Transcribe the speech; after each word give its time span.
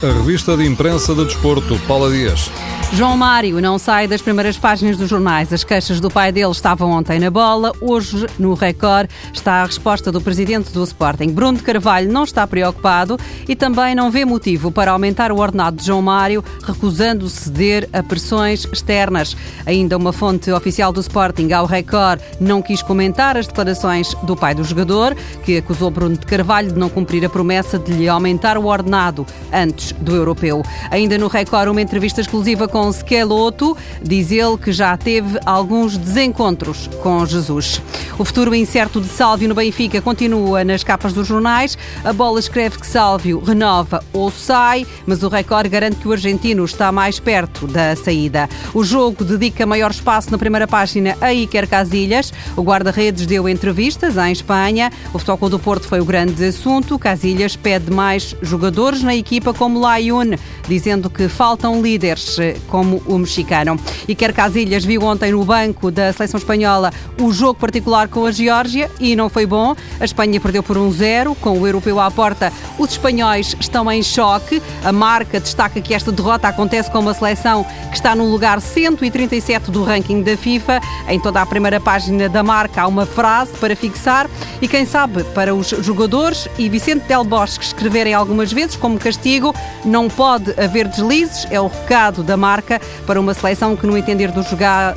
A 0.00 0.12
revista 0.12 0.56
de 0.56 0.64
imprensa 0.64 1.12
do 1.12 1.24
desporto, 1.24 1.76
Paula 1.88 2.08
Dias. 2.08 2.48
João 2.92 3.16
Mário 3.16 3.60
não 3.60 3.78
sai 3.78 4.06
das 4.06 4.22
primeiras 4.22 4.56
páginas 4.56 4.96
dos 4.96 5.10
jornais. 5.10 5.52
As 5.52 5.64
queixas 5.64 6.00
do 6.00 6.08
pai 6.08 6.30
dele 6.30 6.52
estavam 6.52 6.92
ontem 6.92 7.18
na 7.18 7.30
bola. 7.30 7.72
Hoje, 7.80 8.26
no 8.38 8.54
Record, 8.54 9.10
está 9.32 9.54
a 9.54 9.66
resposta 9.66 10.10
do 10.10 10.20
presidente 10.20 10.70
do 10.72 10.84
Sporting. 10.84 11.32
Bruno 11.32 11.58
de 11.58 11.64
Carvalho 11.64 12.10
não 12.10 12.22
está 12.22 12.46
preocupado 12.46 13.18
e 13.46 13.56
também 13.56 13.94
não 13.94 14.08
vê 14.08 14.24
motivo 14.24 14.70
para 14.70 14.92
aumentar 14.92 15.32
o 15.32 15.38
ordenado 15.38 15.76
de 15.76 15.84
João 15.84 16.00
Mário, 16.00 16.42
recusando 16.64 17.28
ceder 17.28 17.88
a 17.92 18.00
pressões 18.00 18.66
externas. 18.72 19.36
Ainda 19.66 19.96
uma 19.96 20.12
fonte 20.12 20.50
oficial 20.50 20.92
do 20.92 21.00
Sporting 21.00 21.52
ao 21.52 21.66
Record 21.66 22.20
não 22.40 22.62
quis 22.62 22.82
comentar 22.82 23.36
as 23.36 23.48
declarações 23.48 24.14
do 24.22 24.36
pai 24.36 24.54
do 24.54 24.64
jogador, 24.64 25.14
que 25.44 25.58
acusou 25.58 25.90
Bruno 25.90 26.16
de 26.16 26.24
Carvalho 26.24 26.72
de 26.72 26.78
não 26.78 26.88
cumprir 26.88 27.24
a 27.26 27.28
promessa 27.28 27.78
de 27.78 27.92
lhe 27.92 28.08
aumentar 28.08 28.56
o 28.56 28.64
ordenado 28.64 29.26
antes 29.52 29.87
do 29.92 30.14
europeu. 30.14 30.62
Ainda 30.90 31.18
no 31.18 31.28
Record, 31.28 31.70
uma 31.70 31.82
entrevista 31.82 32.20
exclusiva 32.20 32.68
com 32.68 32.90
Skeloto, 32.92 33.76
diz 34.02 34.30
ele 34.30 34.56
que 34.56 34.72
já 34.72 34.96
teve 34.96 35.38
alguns 35.44 35.96
desencontros 35.96 36.88
com 37.02 37.24
Jesus. 37.24 37.80
O 38.18 38.24
futuro 38.24 38.54
incerto 38.54 39.00
de 39.00 39.08
Sálvio 39.08 39.48
no 39.48 39.54
Benfica 39.54 40.00
continua 40.00 40.64
nas 40.64 40.82
capas 40.82 41.12
dos 41.12 41.26
jornais. 41.26 41.78
A 42.04 42.12
bola 42.12 42.40
escreve 42.40 42.78
que 42.78 42.86
Sálvio 42.86 43.40
renova 43.40 44.02
ou 44.12 44.30
sai, 44.30 44.86
mas 45.06 45.22
o 45.22 45.28
Record 45.28 45.68
garante 45.68 45.96
que 45.96 46.08
o 46.08 46.12
argentino 46.12 46.64
está 46.64 46.90
mais 46.90 47.18
perto 47.20 47.66
da 47.66 47.94
saída. 47.96 48.48
O 48.74 48.82
jogo 48.82 49.24
dedica 49.24 49.66
maior 49.66 49.90
espaço 49.90 50.30
na 50.30 50.38
primeira 50.38 50.66
página 50.66 51.16
a 51.20 51.32
Iker 51.32 51.68
Casilhas. 51.68 52.32
O 52.56 52.62
guarda-redes 52.62 53.26
deu 53.26 53.48
entrevistas 53.48 54.16
em 54.16 54.32
Espanha. 54.32 54.90
O 55.12 55.18
Futebol 55.18 55.48
do 55.48 55.58
Porto 55.58 55.86
foi 55.86 56.00
o 56.00 56.04
grande 56.04 56.44
assunto. 56.44 56.98
Casilhas 56.98 57.56
pede 57.56 57.90
mais 57.90 58.34
jogadores 58.42 59.02
na 59.02 59.14
equipa 59.14 59.54
como 59.54 59.77
Layun, 59.80 60.36
dizendo 60.68 61.08
que 61.08 61.28
faltam 61.28 61.80
líderes 61.80 62.38
eh, 62.38 62.56
como 62.68 63.02
o 63.06 63.18
mexicano. 63.18 63.78
E 64.06 64.14
Quer 64.14 64.32
Casilhas 64.32 64.84
viu 64.84 65.02
ontem 65.02 65.32
no 65.32 65.44
banco 65.44 65.90
da 65.90 66.12
seleção 66.12 66.38
espanhola 66.38 66.92
o 67.20 67.32
jogo 67.32 67.58
particular 67.58 68.08
com 68.08 68.26
a 68.26 68.30
Geórgia 68.30 68.90
e 69.00 69.16
não 69.16 69.28
foi 69.28 69.46
bom. 69.46 69.74
A 69.98 70.04
Espanha 70.04 70.40
perdeu 70.40 70.62
por 70.62 70.76
1-0, 70.76 71.36
com 71.40 71.58
o 71.58 71.66
europeu 71.66 71.98
à 71.98 72.10
porta. 72.10 72.52
Os 72.78 72.90
espanhóis 72.90 73.56
estão 73.58 73.90
em 73.90 74.02
choque. 74.02 74.62
A 74.84 74.92
marca 74.92 75.40
destaca 75.40 75.80
que 75.80 75.94
esta 75.94 76.12
derrota 76.12 76.48
acontece 76.48 76.90
com 76.90 77.00
uma 77.00 77.14
seleção 77.14 77.64
que 77.90 77.96
está 77.96 78.14
no 78.14 78.30
lugar 78.30 78.60
137 78.60 79.70
do 79.70 79.82
ranking 79.82 80.22
da 80.22 80.36
FIFA. 80.36 80.80
Em 81.08 81.18
toda 81.18 81.40
a 81.40 81.46
primeira 81.46 81.80
página 81.80 82.28
da 82.28 82.42
marca 82.42 82.82
há 82.82 82.86
uma 82.86 83.06
frase 83.06 83.52
para 83.60 83.74
fixar 83.74 84.28
e 84.60 84.68
quem 84.68 84.84
sabe 84.84 85.24
para 85.24 85.54
os 85.54 85.68
jogadores 85.68 86.48
e 86.58 86.68
Vicente 86.68 87.06
Del 87.06 87.24
Bosque 87.24 87.64
escreverem 87.64 88.14
algumas 88.14 88.52
vezes 88.52 88.76
como 88.76 88.98
castigo 88.98 89.54
não 89.84 90.08
pode 90.08 90.54
haver 90.60 90.88
deslizes, 90.88 91.46
é 91.50 91.60
o 91.60 91.68
recado 91.68 92.22
da 92.22 92.36
marca 92.36 92.80
para 93.06 93.20
uma 93.20 93.34
seleção 93.34 93.76
que, 93.76 93.86
no 93.86 93.96
entender 93.96 94.30
do, 94.30 94.42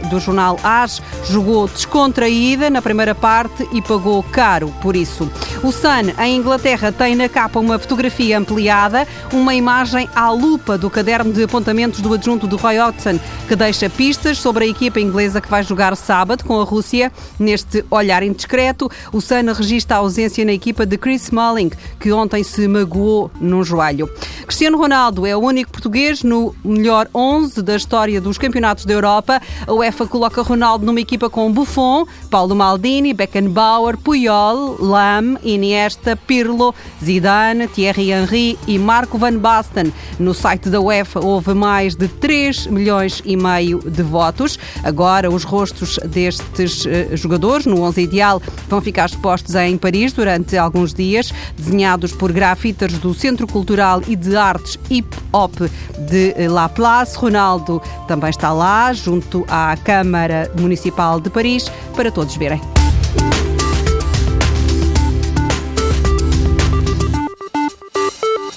do 0.09 0.19
jornal 0.19 0.59
AS, 0.63 1.01
jogou 1.25 1.67
descontraída 1.67 2.69
na 2.69 2.81
primeira 2.81 3.13
parte 3.13 3.67
e 3.71 3.81
pagou 3.81 4.21
caro 4.23 4.73
por 4.81 4.95
isso. 4.95 5.29
O 5.63 5.71
Sun, 5.71 6.11
em 6.19 6.37
Inglaterra, 6.37 6.91
tem 6.91 7.15
na 7.15 7.29
capa 7.29 7.59
uma 7.59 7.77
fotografia 7.77 8.37
ampliada, 8.37 9.07
uma 9.31 9.53
imagem 9.53 10.09
à 10.15 10.31
lupa 10.31 10.77
do 10.77 10.89
caderno 10.89 11.31
de 11.31 11.43
apontamentos 11.43 12.01
do 12.01 12.13
adjunto 12.13 12.47
do 12.47 12.57
Roy 12.57 12.79
Hodgson, 12.79 13.19
que 13.47 13.55
deixa 13.55 13.89
pistas 13.89 14.37
sobre 14.37 14.65
a 14.65 14.67
equipa 14.67 14.99
inglesa 14.99 15.41
que 15.41 15.49
vai 15.49 15.63
jogar 15.63 15.95
sábado 15.95 16.43
com 16.43 16.59
a 16.59 16.63
Rússia. 16.63 17.11
Neste 17.39 17.85
olhar 17.89 18.23
indiscreto, 18.23 18.89
o 19.11 19.21
Sun 19.21 19.53
registra 19.55 19.97
a 19.97 19.99
ausência 19.99 20.43
na 20.45 20.53
equipa 20.53 20.85
de 20.85 20.97
Chris 20.97 21.23
Smalling, 21.23 21.71
que 21.99 22.11
ontem 22.11 22.43
se 22.43 22.67
magoou 22.67 23.31
num 23.39 23.63
joelho. 23.63 24.09
Cristiano 24.51 24.77
Ronaldo 24.77 25.25
é 25.25 25.33
o 25.33 25.39
único 25.39 25.71
português 25.71 26.23
no 26.23 26.53
melhor 26.61 27.07
11 27.15 27.61
da 27.61 27.73
história 27.73 28.19
dos 28.19 28.37
campeonatos 28.37 28.83
da 28.83 28.91
Europa. 28.91 29.41
A 29.65 29.71
UEFA 29.71 30.05
coloca 30.05 30.41
Ronaldo 30.41 30.85
numa 30.85 30.99
equipa 30.99 31.29
com 31.29 31.49
Buffon, 31.49 32.05
Paulo 32.29 32.53
Maldini, 32.53 33.13
Beckenbauer, 33.13 33.95
Puyol, 33.95 34.75
Lam, 34.77 35.37
Iniesta, 35.41 36.17
Pirlo, 36.17 36.75
Zidane, 37.01 37.69
Thierry 37.69 38.11
Henry 38.11 38.59
e 38.67 38.77
Marco 38.77 39.17
Van 39.17 39.37
Basten. 39.37 39.93
No 40.19 40.33
site 40.33 40.69
da 40.69 40.81
UEFA 40.81 41.21
houve 41.21 41.53
mais 41.53 41.95
de 41.95 42.09
3 42.09 42.67
milhões 42.67 43.21
e 43.23 43.37
meio 43.37 43.79
de 43.79 44.03
votos. 44.03 44.59
Agora 44.83 45.31
os 45.31 45.45
rostos 45.45 45.97
destes 46.05 46.85
uh, 46.85 47.15
jogadores 47.15 47.65
no 47.65 47.81
11 47.83 48.01
ideal 48.01 48.41
vão 48.67 48.81
ficar 48.81 49.05
expostos 49.05 49.55
em 49.55 49.77
Paris 49.77 50.11
durante 50.11 50.57
alguns 50.57 50.93
dias, 50.93 51.33
desenhados 51.57 52.11
por 52.11 52.33
grafitas 52.33 52.91
do 52.91 53.13
Centro 53.13 53.47
Cultural 53.47 54.01
e 54.09 54.15
de 54.17 54.40
Artes 54.41 54.77
Hip 54.89 55.15
Hop 55.31 55.53
de 56.09 56.47
La 56.47 56.67
Place. 56.67 57.17
Ronaldo 57.17 57.81
também 58.07 58.29
está 58.29 58.51
lá, 58.51 58.91
junto 58.93 59.45
à 59.47 59.75
Câmara 59.77 60.51
Municipal 60.59 61.19
de 61.19 61.29
Paris, 61.29 61.71
para 61.95 62.11
todos 62.11 62.35
verem. 62.35 62.61